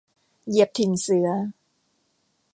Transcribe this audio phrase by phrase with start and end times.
[0.49, 1.27] เหยียบถิ่นเสือ